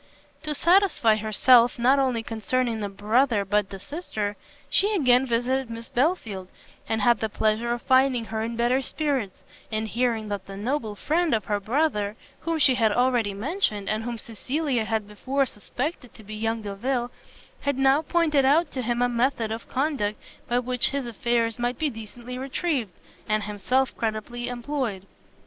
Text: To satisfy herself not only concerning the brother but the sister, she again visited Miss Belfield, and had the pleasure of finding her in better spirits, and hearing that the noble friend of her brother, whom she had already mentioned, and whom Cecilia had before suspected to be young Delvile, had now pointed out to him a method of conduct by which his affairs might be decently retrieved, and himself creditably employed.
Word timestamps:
To 0.41 0.55
satisfy 0.55 1.17
herself 1.17 1.77
not 1.77 1.99
only 1.99 2.23
concerning 2.23 2.79
the 2.79 2.89
brother 2.89 3.45
but 3.45 3.69
the 3.69 3.79
sister, 3.79 4.35
she 4.67 4.95
again 4.95 5.27
visited 5.27 5.69
Miss 5.69 5.89
Belfield, 5.89 6.47
and 6.89 7.03
had 7.03 7.19
the 7.19 7.29
pleasure 7.29 7.71
of 7.71 7.83
finding 7.83 8.25
her 8.25 8.41
in 8.41 8.55
better 8.55 8.81
spirits, 8.81 9.43
and 9.71 9.87
hearing 9.87 10.27
that 10.29 10.47
the 10.47 10.57
noble 10.57 10.95
friend 10.95 11.35
of 11.35 11.45
her 11.45 11.59
brother, 11.59 12.15
whom 12.39 12.57
she 12.57 12.73
had 12.73 12.91
already 12.91 13.35
mentioned, 13.35 13.87
and 13.89 14.01
whom 14.03 14.17
Cecilia 14.17 14.85
had 14.85 15.07
before 15.07 15.45
suspected 15.45 16.15
to 16.15 16.23
be 16.23 16.33
young 16.33 16.63
Delvile, 16.63 17.11
had 17.59 17.77
now 17.77 18.01
pointed 18.01 18.43
out 18.43 18.71
to 18.71 18.81
him 18.81 19.03
a 19.03 19.07
method 19.07 19.51
of 19.51 19.69
conduct 19.69 20.19
by 20.47 20.57
which 20.57 20.89
his 20.89 21.05
affairs 21.05 21.59
might 21.59 21.77
be 21.77 21.91
decently 21.91 22.39
retrieved, 22.39 22.89
and 23.29 23.43
himself 23.43 23.95
creditably 23.95 24.47
employed. 24.47 25.05